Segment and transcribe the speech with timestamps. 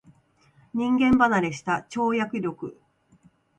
[0.73, 2.75] 人間離れした跳躍力